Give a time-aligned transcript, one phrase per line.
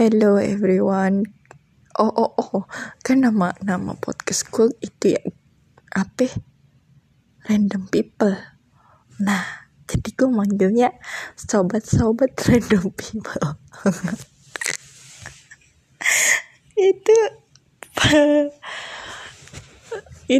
[0.00, 1.28] Hello everyone.
[2.00, 2.64] Oh oh oh,
[3.04, 5.20] kan nama nama podcast gue itu ya
[5.92, 6.40] apa?
[7.44, 8.32] Random people.
[9.20, 10.96] Nah, jadi gue manggilnya
[11.36, 13.60] sobat-sobat random people.
[16.80, 17.18] itu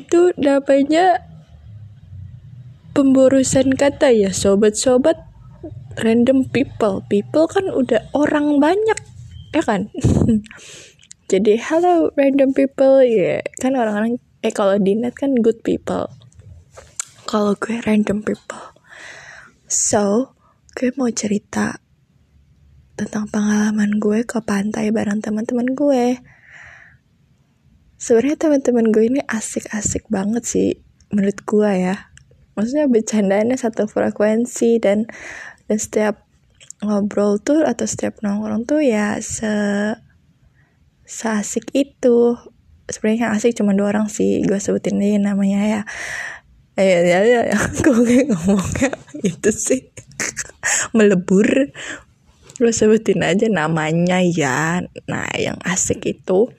[0.00, 1.28] itu namanya
[2.96, 5.20] pemburusan kata ya sobat-sobat
[6.00, 8.96] random people people kan udah orang banyak
[9.50, 9.90] ya kan?
[11.30, 13.02] Jadi hello random people.
[13.02, 13.40] Ya yeah.
[13.58, 16.10] kan orang-orang eh kalau di net kan good people.
[17.26, 18.74] Kalau gue random people.
[19.70, 20.34] So
[20.74, 21.78] gue mau cerita
[22.98, 26.18] tentang pengalaman gue ke pantai bareng teman-teman gue.
[28.00, 30.70] Sebenarnya teman-teman gue ini asik-asik banget sih
[31.12, 32.10] menurut gue ya.
[32.58, 35.06] Maksudnya bercandanya satu frekuensi dan
[35.70, 36.29] dan setiap
[36.80, 39.52] ngobrol tuh atau setiap nongkrong tuh ya se
[41.04, 42.36] seasik itu.
[42.90, 45.82] Sebenarnya asik cuma dua orang sih gue sebutin aja namanya ya.
[46.80, 47.58] Ya ya ya, ya.
[47.86, 48.90] gue ngomongnya
[49.22, 49.92] itu sih.
[50.96, 51.46] Melebur.
[52.60, 54.82] Gue sebutin aja namanya ya.
[55.06, 56.50] Nah yang asik itu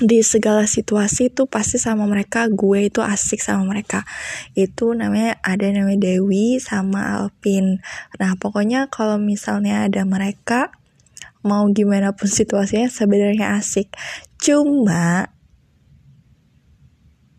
[0.00, 4.08] di segala situasi tuh pasti sama mereka gue itu asik sama mereka.
[4.56, 7.84] Itu namanya ada namanya Dewi sama Alpin.
[8.16, 10.72] Nah pokoknya kalau misalnya ada mereka
[11.44, 13.92] mau gimana pun situasinya sebenarnya asik.
[14.40, 15.28] Cuma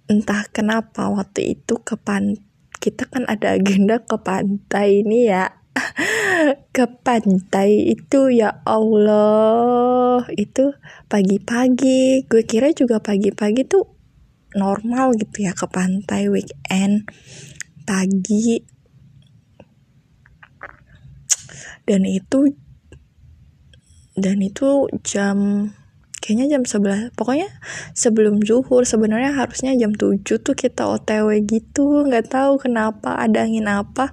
[0.06, 2.38] entah kenapa waktu itu ke pan
[2.78, 5.56] kita kan ada agenda ke pantai ini ya
[6.76, 10.24] ke pantai itu ya Allah.
[10.34, 10.76] Itu
[11.12, 12.28] pagi-pagi.
[12.30, 13.86] Gue kira juga pagi-pagi tuh
[14.54, 17.10] normal gitu ya ke pantai weekend
[17.84, 18.64] pagi.
[21.84, 22.56] Dan itu
[24.14, 25.68] dan itu jam
[26.24, 27.52] kayaknya jam 11 pokoknya
[27.92, 33.68] sebelum zuhur sebenarnya harusnya jam 7 tuh kita otw gitu nggak tahu kenapa ada angin
[33.68, 34.08] apa.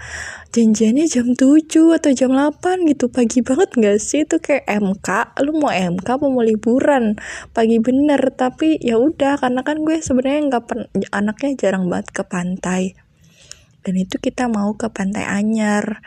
[0.50, 4.26] Janjiannya jam 7 atau jam 8 gitu pagi banget nggak sih?
[4.26, 7.14] Itu kayak MK lu mau MK apa mau liburan?
[7.54, 10.62] Pagi bener tapi ya udah karena kan gue sebenarnya nggak
[11.14, 12.98] anaknya jarang banget ke pantai.
[13.86, 16.02] Dan itu kita mau ke pantai Anyar.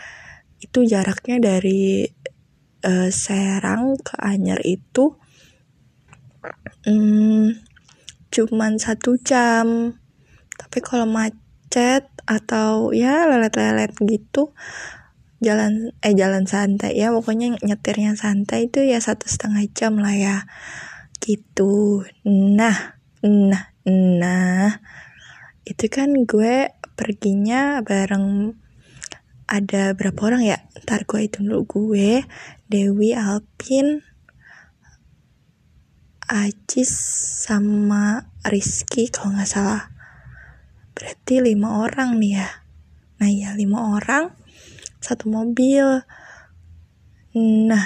[0.59, 2.03] Itu jaraknya dari
[2.84, 5.23] uh, Serang ke Anyar itu
[6.88, 7.58] hmm,
[8.34, 9.98] cuman satu jam.
[10.54, 14.56] Tapi kalau macet atau ya lelet-lelet gitu
[15.44, 20.38] jalan eh jalan santai ya pokoknya nyetirnya santai itu ya satu setengah jam lah ya.
[21.20, 22.08] Gitu.
[22.28, 24.80] Nah nah nah.
[25.64, 28.56] Itu kan gue perginya bareng
[29.48, 30.58] ada berapa orang ya?
[30.84, 31.64] Ntar gue hitung dulu.
[31.68, 32.24] Gue
[32.72, 34.04] Dewi Alpin
[36.32, 36.92] Ajis
[37.44, 39.92] sama Rizky kalau nggak salah.
[40.96, 42.50] Berarti lima orang nih ya?
[43.20, 44.32] Nah ya lima orang
[45.04, 46.04] satu mobil.
[47.68, 47.86] Nah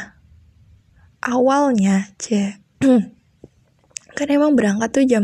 [1.24, 2.58] awalnya c
[4.18, 5.24] kan emang berangkat tuh jam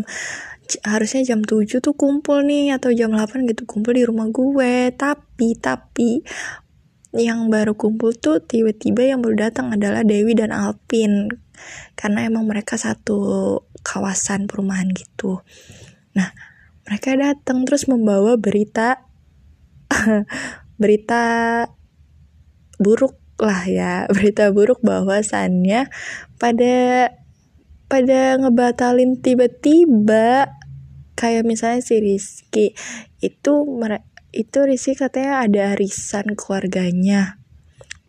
[0.81, 4.90] harusnya jam 7 tuh kumpul nih atau jam 8 gitu kumpul di rumah gue.
[4.95, 6.24] Tapi tapi
[7.13, 11.30] yang baru kumpul tuh tiba-tiba yang baru datang adalah Dewi dan Alpin
[11.93, 15.41] karena emang mereka satu kawasan perumahan gitu.
[16.17, 16.31] Nah
[16.83, 19.07] mereka datang terus membawa berita
[20.81, 21.23] berita
[22.81, 25.89] buruk lah ya berita buruk bahwasannya
[26.37, 26.75] pada
[27.87, 30.49] pada ngebatalin tiba-tiba
[31.13, 32.67] kayak misalnya si Rizky
[33.21, 33.53] itu
[34.33, 37.37] itu Rizky katanya ada arisan keluarganya.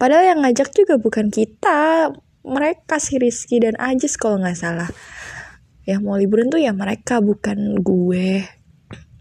[0.00, 2.11] Padahal yang ngajak juga bukan kita
[2.44, 4.88] mereka si Rizky dan Ajis kalau nggak salah.
[5.88, 8.44] Yang mau liburan tuh ya mereka bukan gue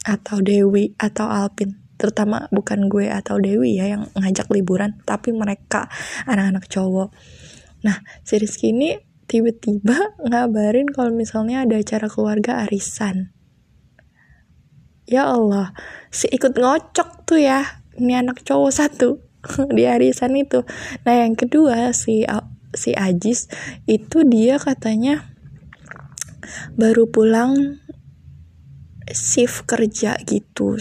[0.04, 1.80] atau Dewi atau Alpin.
[1.96, 5.88] Terutama bukan gue atau Dewi ya yang ngajak liburan tapi mereka
[6.28, 7.16] anak-anak cowok.
[7.88, 13.32] Nah si Rizky ini tiba-tiba ngabarin kalau misalnya ada acara keluarga arisan.
[15.08, 15.72] Ya Allah
[16.12, 19.24] si ikut ngocok tuh ya ini anak cowok satu
[19.76, 20.68] di arisan itu.
[21.08, 22.28] Nah yang kedua si
[22.74, 23.50] si Ajis
[23.86, 25.30] itu dia katanya
[26.76, 27.80] baru pulang
[29.10, 30.78] shift kerja gitu.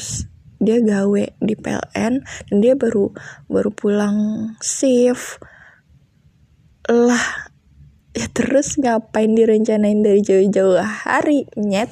[0.62, 3.10] Dia gawe di PLN dan dia baru
[3.50, 4.16] baru pulang
[4.62, 5.42] shift.
[6.86, 7.50] Lah
[8.12, 11.50] ya terus ngapain direncanain dari jauh-jauh hari?
[11.58, 11.90] Nyet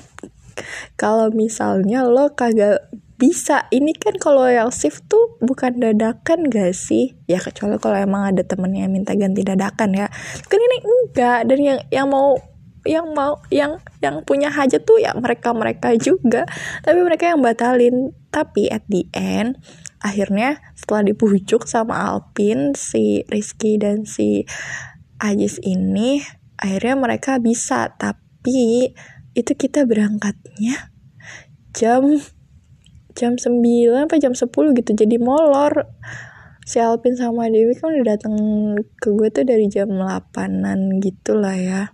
[0.94, 3.69] kalau misalnya lo kagak bisa.
[3.69, 7.20] Ini kan kalau yang shift tuh bukan dadakan gak sih?
[7.28, 10.08] Ya kecuali kalau emang ada temennya yang minta ganti dadakan ya.
[10.49, 11.44] Kan ini enggak.
[11.44, 12.40] Dan yang yang mau
[12.88, 16.49] yang mau yang yang punya hajat tuh ya mereka mereka juga.
[16.81, 18.17] Tapi mereka yang batalin.
[18.32, 19.61] Tapi at the end
[20.00, 24.49] akhirnya setelah dipujuk sama Alpin si Rizky dan si
[25.20, 26.25] Ajis ini
[26.56, 27.93] akhirnya mereka bisa.
[28.00, 28.96] Tapi
[29.37, 30.90] itu kita berangkatnya
[31.76, 32.19] jam
[33.20, 35.84] jam 9 apa jam 10 gitu jadi molor.
[36.64, 38.34] Si Alpin sama Dewi kan udah datang
[38.96, 41.93] ke gue tuh dari jam 8an gitu lah ya.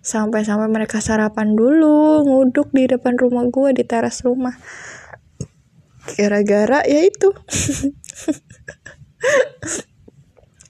[0.00, 4.56] Sampai-sampai mereka sarapan dulu nguduk di depan rumah gue di teras rumah.
[6.16, 7.28] Gara-gara ya itu.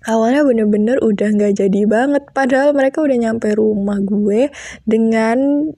[0.08, 4.48] Awalnya bener-bener udah nggak jadi banget padahal mereka udah nyampe rumah gue
[4.88, 5.68] dengan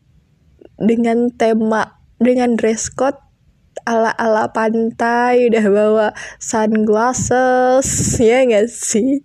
[0.79, 3.19] dengan tema dengan dress code
[3.87, 6.09] ala-ala pantai udah bawa
[6.41, 7.89] sunglasses
[8.23, 9.25] ya gak sih?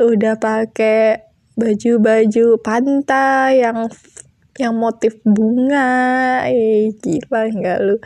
[0.00, 1.30] Udah pakai
[1.60, 3.88] baju-baju pantai yang
[4.56, 6.44] yang motif bunga.
[6.48, 7.96] Eh gila nggak lu.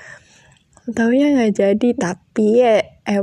[0.91, 3.23] Taunya nggak jadi tapi ya eh,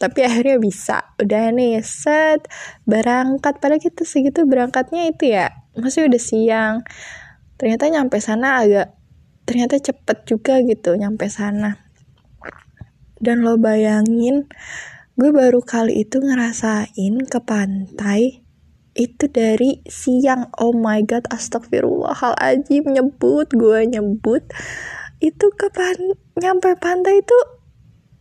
[0.00, 1.12] tapi akhirnya bisa.
[1.20, 2.48] Udah nih set
[2.88, 3.60] berangkat.
[3.60, 6.74] Pada kita segitu berangkatnya itu ya masih udah siang.
[7.60, 8.99] Ternyata nyampe sana agak
[9.50, 11.74] ternyata cepet juga gitu nyampe sana.
[13.18, 14.46] Dan lo bayangin
[15.18, 18.46] gue baru kali itu ngerasain ke pantai
[18.94, 20.54] itu dari siang.
[20.54, 24.46] Oh my god astagfirullahaladzim nyebut gue nyebut.
[25.18, 25.98] Itu ke pan
[26.38, 27.38] nyampe pantai itu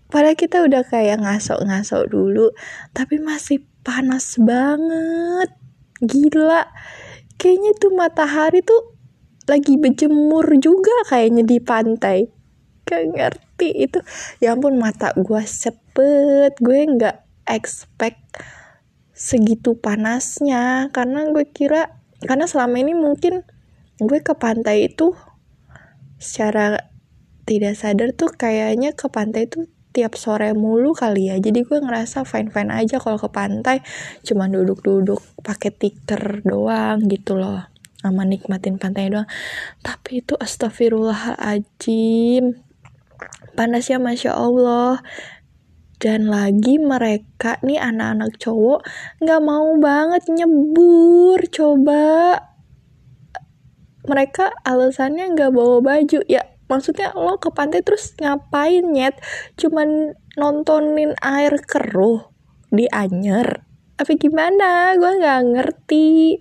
[0.09, 2.49] pada kita udah kayak ngasok-ngasok dulu
[2.97, 5.53] tapi masih panas banget.
[6.01, 6.73] Gila.
[7.37, 8.98] Kayaknya tuh matahari tuh
[9.49, 12.29] lagi berjemur juga kayaknya di pantai.
[12.85, 13.99] Gak ngerti itu.
[14.37, 16.53] Ya ampun mata gue sepet.
[16.61, 18.21] Gue nggak expect
[19.17, 20.93] segitu panasnya.
[20.93, 23.41] Karena gue kira karena selama ini mungkin
[23.97, 25.17] gue ke pantai itu
[26.21, 26.93] secara
[27.49, 31.41] tidak sadar tuh kayaknya ke pantai itu tiap sore mulu kali ya.
[31.41, 33.81] Jadi gue ngerasa fine fine aja kalau ke pantai.
[34.21, 37.68] Cuma duduk-duduk pakai tikar doang gitu loh
[37.99, 39.27] sama nikmatin pantai doang.
[39.83, 42.63] Tapi itu astagfirullahaladzim.
[43.59, 45.03] Panasnya masya Allah.
[45.99, 48.87] Dan lagi mereka nih anak-anak cowok
[49.19, 52.39] nggak mau banget nyebur coba.
[54.07, 56.23] Mereka alasannya nggak bawa baju.
[56.31, 59.19] Ya maksudnya lo ke pantai terus ngapain nyet?
[59.59, 62.31] Cuman nontonin air keruh
[62.71, 63.67] di Anyer.
[63.99, 64.95] Tapi gimana?
[64.95, 66.39] Gue nggak ngerti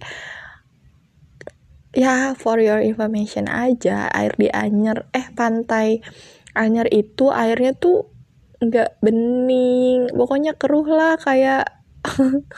[1.96, 5.08] ya for your information aja air di Anyer.
[5.14, 6.05] Eh pantai
[6.52, 8.11] Anyer itu airnya tuh
[8.61, 10.12] nggak bening.
[10.12, 11.69] Pokoknya keruh lah kayak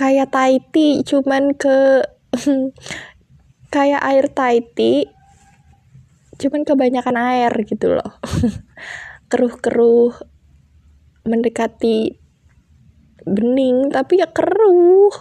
[0.00, 2.04] kayak Taiti cuman ke
[3.74, 5.08] kayak air Taiti
[6.42, 8.18] cuman kebanyakan air gitu loh.
[9.30, 10.12] Keruh-keruh
[11.22, 12.18] mendekati
[13.22, 15.14] bening tapi ya keruh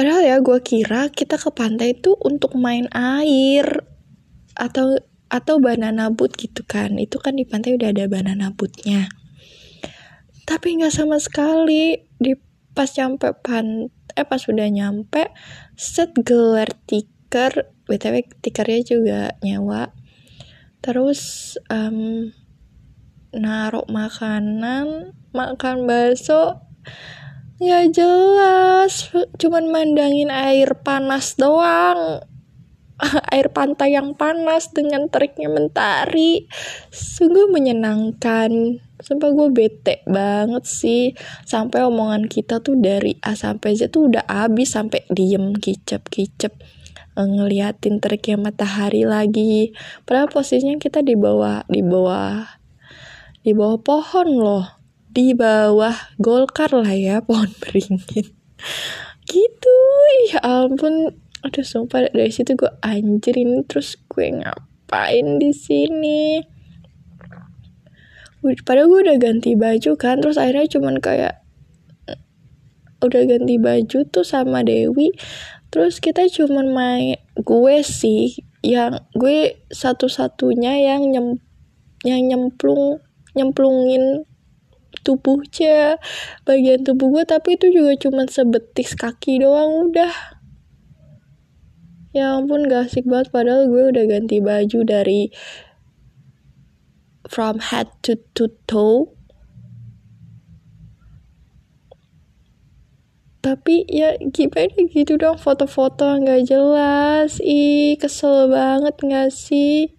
[0.00, 3.84] Padahal ya gue kira kita ke pantai itu untuk main air
[4.56, 4.96] atau
[5.28, 6.96] atau banana boat gitu kan.
[6.96, 9.12] Itu kan di pantai udah ada banana boatnya.
[10.48, 12.32] Tapi nggak sama sekali di
[12.72, 15.36] pas nyampe pan eh pas udah nyampe
[15.76, 19.92] set gelar tiker btw tikernya juga nyawa
[20.80, 22.32] terus um,
[23.36, 26.64] naruh makanan makan bakso
[27.60, 29.12] nggak jelas.
[29.36, 32.24] Cuman mandangin air panas doang.
[33.32, 36.44] Air pantai yang panas dengan teriknya mentari.
[36.92, 38.76] Sungguh menyenangkan.
[39.00, 41.16] Sampai gue bete banget sih.
[41.48, 46.52] Sampai omongan kita tuh dari A sampai Z tuh udah abis sampai diem kicep kicep
[47.16, 49.72] eh, ngeliatin teriknya matahari lagi.
[50.04, 52.60] Padahal posisinya kita di bawah di bawah
[53.40, 54.79] di bawah pohon loh
[55.10, 58.30] di bawah Golkar lah ya pohon beringin.
[59.26, 59.76] Gitu
[60.30, 61.18] ya ampun.
[61.40, 66.44] Aduh sumpah dari situ gue anjirin terus gue ngapain di sini?
[68.40, 71.40] Padahal gue udah ganti baju kan terus akhirnya cuman kayak
[73.00, 75.16] udah ganti baju tuh sama Dewi.
[75.72, 81.40] Terus kita cuman main gue sih yang gue satu-satunya yang nyem
[82.04, 83.00] yang nyemplung
[83.32, 84.28] nyemplungin
[85.02, 85.96] tubuhnya
[86.44, 90.40] bagian tubuh gue tapi itu juga cuma sebetis kaki doang udah.
[92.10, 95.30] Ya ampun gak asik banget padahal gue udah ganti baju dari
[97.30, 99.14] from head to, to toe.
[103.40, 107.40] Tapi ya gimana gitu dong foto-foto nggak jelas.
[107.40, 109.96] Ih kesel banget gak sih?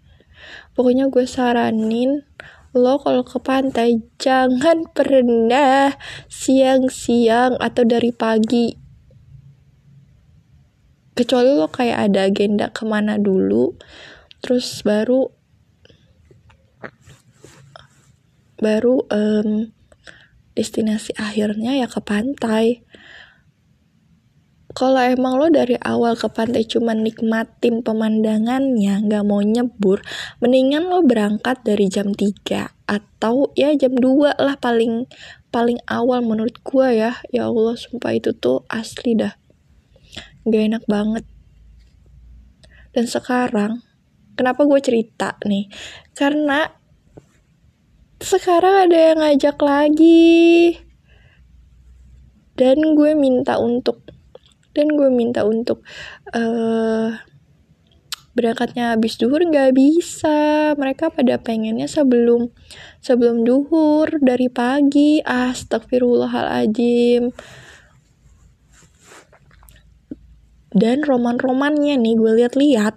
[0.78, 2.28] Pokoknya gue saranin
[2.72, 5.92] lo kalau ke pantai jangan pernah
[6.32, 8.72] siang-siang atau dari pagi.
[11.12, 13.76] Kecuali lo kayak ada agenda ke mana dulu
[14.42, 15.30] terus baru
[18.58, 19.70] baru um,
[20.58, 22.86] destinasi akhirnya ya ke pantai
[24.72, 30.00] kalau emang lo dari awal ke pantai cuma nikmatin pemandangannya nggak mau nyebur
[30.40, 35.08] mendingan lo berangkat dari jam 3 atau ya jam 2 lah paling
[35.52, 37.12] paling awal menurut gua ya.
[37.30, 39.36] Ya Allah sumpah itu tuh asli dah.
[40.48, 41.28] Gak enak banget.
[42.96, 43.84] Dan sekarang
[44.34, 45.70] kenapa gue cerita nih?
[46.18, 46.66] Karena
[48.20, 50.76] sekarang ada yang ngajak lagi.
[52.56, 54.04] Dan gue minta untuk
[54.72, 55.84] dan gue minta untuk
[56.36, 57.12] uh,
[58.32, 60.72] berangkatnya habis duhur nggak bisa.
[60.80, 62.52] Mereka pada pengennya sebelum
[63.04, 65.20] sebelum duhur dari pagi.
[65.24, 67.32] Astagfirullahaladzim
[70.72, 72.96] dan roman-romannya nih gue lihat-lihat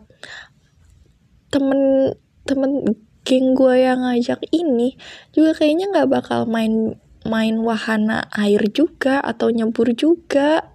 [1.51, 2.15] temen
[2.47, 2.87] temen
[3.27, 4.95] geng gue yang ngajak ini
[5.35, 10.74] juga kayaknya nggak bakal main main wahana air juga atau nyebur juga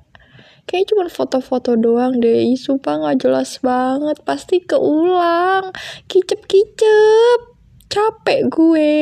[0.70, 4.22] kayak cuma foto-foto doang deh sumpah nggak jelas banget.
[4.22, 5.74] Pasti keulang.
[6.06, 7.58] Kicep-kicep.
[7.90, 9.02] Capek gue.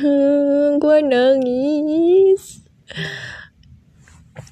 [0.82, 2.64] Gue nangis.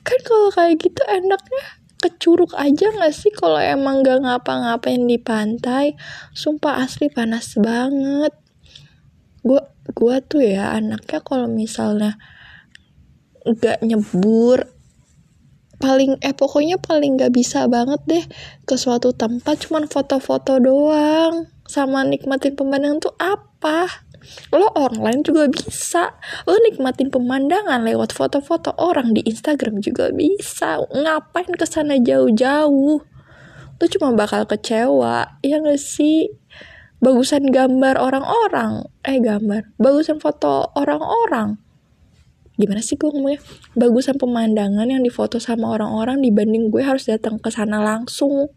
[0.05, 1.65] Kan kalau kayak gitu enaknya
[2.01, 3.33] ke curug aja gak sih?
[3.33, 5.97] Kalau emang gak ngapa-ngapain di pantai
[6.37, 8.37] sumpah asli panas banget.
[9.41, 12.21] Gue gue tuh ya anaknya kalau misalnya
[13.45, 14.80] gak nyebur
[15.81, 18.25] paling eh pokoknya paling gak bisa banget deh
[18.69, 23.89] ke suatu tempat cuman foto-foto doang sama nikmatin pemandangan tuh apa?
[24.53, 26.13] Lo online juga bisa.
[26.45, 30.83] Lo nikmatin pemandangan lewat foto-foto orang di Instagram juga bisa.
[30.93, 33.01] Ngapain ke sana jauh-jauh?
[33.81, 36.29] Lo cuma bakal kecewa ya gak sih?
[37.01, 38.85] Bagusan gambar orang-orang.
[39.01, 39.73] Eh gambar.
[39.81, 41.70] Bagusan foto orang-orang
[42.61, 43.41] gimana sih gue ngomongnya?
[43.73, 48.53] Bagusan pemandangan yang difoto sama orang-orang dibanding gue harus datang ke sana langsung.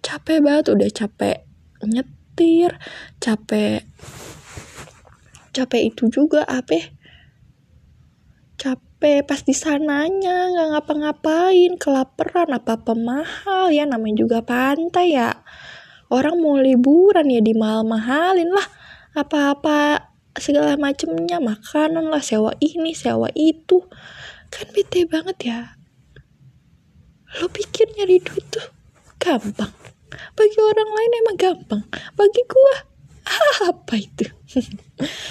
[0.00, 1.44] Capek banget udah capek
[1.84, 2.08] nyet
[2.40, 2.72] nyetir
[3.20, 3.84] capek
[5.52, 6.88] capek itu juga apa
[8.56, 15.36] capek pas di sananya nggak ngapa-ngapain kelaparan apa apa mahal ya namanya juga pantai ya.
[16.10, 18.66] Orang mau liburan ya di mahal mahalin lah.
[19.16, 23.82] Apa-apa segala macemnya makanan lah sewa ini sewa itu.
[24.50, 25.60] Kan bete banget ya.
[27.38, 28.66] Lo pikir nyari duit tuh
[29.22, 29.70] gampang?
[30.10, 31.82] Bagi orang lain emang gampang
[32.18, 32.74] bagi gue
[33.70, 34.26] apa itu?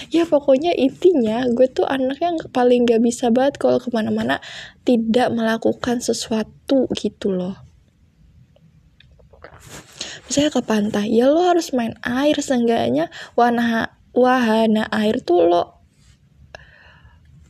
[0.10, 4.42] Ya pokoknya intinya gue tuh anak yang paling gak bisa banget kalau ke mana-mana
[4.82, 7.54] tidak melakukan sesuatu gitu loh.
[10.26, 15.64] Misalnya ke pantai ya lo harus main air seenggaknya wahana wahana air tuh lo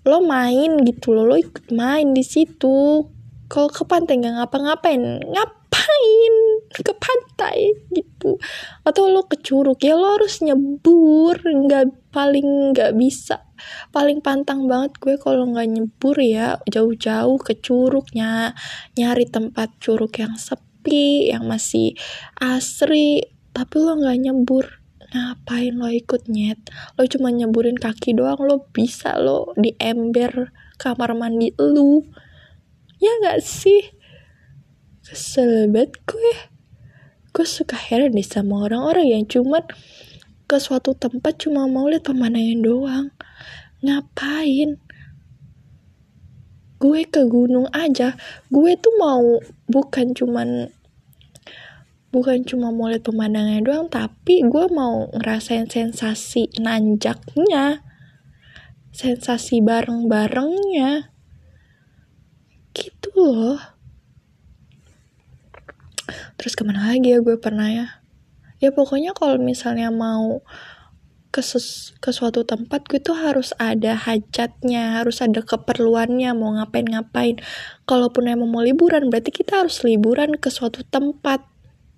[0.08, 3.06] lo main gitu loh lo ikut main di situ.
[3.50, 6.36] Kalau ke pantai nggak ngapa-ngapain ngapain?
[6.70, 8.38] Ke pantai gitu.
[8.86, 13.46] Atau lo ke curug ya lo harus nyebur nggak paling nggak bisa.
[13.92, 18.54] Paling pantang banget gue kalau nggak nyebur ya jauh-jauh ke curugnya
[18.96, 21.98] nyari tempat curug yang sepi yang masih
[22.40, 24.79] asri tapi lo nggak nyebur
[25.10, 26.60] ngapain lo ikut nyet?
[26.98, 32.06] Lo cuma nyeburin kaki doang lo bisa lo di ember kamar mandi lu.
[33.02, 33.96] Ya nggak sih?
[35.04, 36.34] Kesel banget gue.
[37.34, 39.66] Gue suka heran nih sama orang-orang yang cuma
[40.50, 43.08] ke suatu tempat cuma mau lihat pemandangan doang.
[43.86, 44.82] Ngapain?
[46.80, 48.18] Gue ke gunung aja.
[48.50, 49.40] Gue tuh mau
[49.70, 50.74] bukan cuman
[52.10, 57.86] bukan cuma mau lihat pemandangan doang tapi gue mau ngerasain sensasi nanjaknya
[59.00, 61.14] sensasi bareng-barengnya.
[62.74, 63.60] Gitu loh.
[66.40, 67.88] Terus ke mana lagi ya gue pernah ya?
[68.60, 70.44] Ya pokoknya kalau misalnya mau
[71.30, 71.46] ke,
[72.02, 77.40] ke suatu tempat gue tuh harus ada hajatnya harus ada keperluannya mau ngapain-ngapain.
[77.86, 81.46] Kalaupun emang mau liburan berarti kita harus liburan ke suatu tempat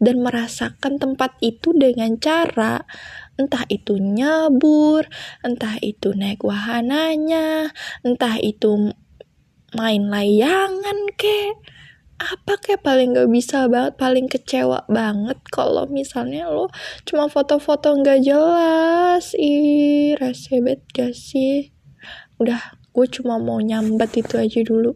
[0.02, 2.84] dan merasakan tempat itu dengan cara
[3.38, 5.06] entah itu nyabur,
[5.46, 7.70] entah itu naik wahananya,
[8.02, 8.92] entah itu
[9.78, 11.56] main layangan kek
[12.22, 16.70] apa kayak paling gak bisa banget paling kecewa banget kalau misalnya lo
[17.02, 19.34] cuma foto-foto nggak jelas.
[19.34, 21.74] Ih rese banget gak sih?
[22.38, 24.94] Udah gue cuma mau nyambat itu aja dulu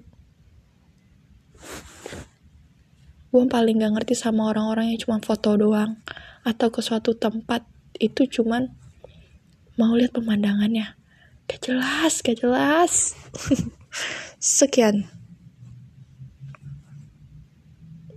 [3.35, 5.99] gue paling gak ngerti sama orang-orang yang cuma foto doang
[6.47, 7.67] atau ke suatu tempat
[7.99, 8.71] itu cuman
[9.75, 10.95] mau lihat pemandangannya
[11.43, 13.19] gak jelas gak jelas
[14.39, 15.11] sekian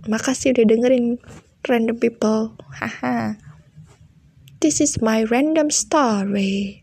[0.09, 1.21] Makasih udah dengerin
[1.69, 2.57] Random People.
[2.81, 3.37] Haha.
[4.57, 6.78] This is my random story.